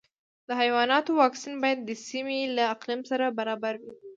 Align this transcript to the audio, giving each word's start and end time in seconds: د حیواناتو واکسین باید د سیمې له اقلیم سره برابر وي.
د 0.47 0.49
حیواناتو 0.61 1.11
واکسین 1.21 1.55
باید 1.63 1.79
د 1.83 1.89
سیمې 2.07 2.39
له 2.55 2.63
اقلیم 2.73 3.01
سره 3.11 3.25
برابر 3.39 3.73
وي. 3.83 3.93